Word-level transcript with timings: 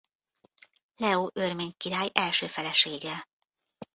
Leó 0.97 1.31
örmény 1.33 1.71
király 1.77 2.09
első 2.13 2.47
felesége. 2.47 3.27